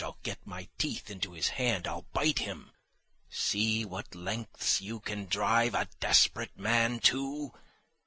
I'll 0.03 0.17
get 0.23 0.47
my 0.47 0.67
teeth 0.79 1.11
into 1.11 1.33
his 1.33 1.49
hand, 1.49 1.85
I'll 1.87 2.07
bite 2.11 2.39
him. 2.39 2.71
"See 3.29 3.85
what 3.85 4.15
lengths 4.15 4.81
you 4.81 4.99
can 4.99 5.27
drive 5.27 5.75
a 5.75 5.89
desperate 5.99 6.57
man 6.57 6.97
to!" 7.01 7.51